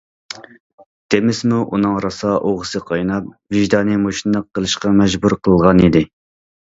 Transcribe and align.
دېمىسىمۇ، 1.15 1.59
ئۇنىڭ 1.75 1.99
راسا 2.07 2.33
ئوغىسى 2.51 2.81
قايناپ، 2.89 3.29
ۋىجدانى 3.57 4.01
مۇشۇنداق 4.07 4.49
قىلىشقا 4.59 4.95
مەجبۇر 5.03 5.37
قىلغانىدى. 5.49 6.03